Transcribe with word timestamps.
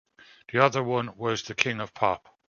The 0.51 0.57
other 0.57 0.83
one 0.83 1.15
was 1.15 1.43
the 1.43 1.53
King 1.53 1.79
of 1.79 1.93
Pop. 1.93 2.27